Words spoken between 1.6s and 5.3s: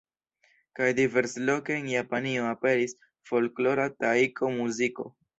en Japanio aperis folklora Taiko-muziko.